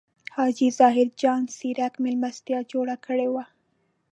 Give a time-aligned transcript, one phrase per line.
[0.35, 3.43] حاجي ظاهر جان څرک مېلمستیا جوړه کړې وه.